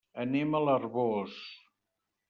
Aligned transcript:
Anem 0.21 0.55
a 0.59 0.63
l'Arboç. 0.63 1.39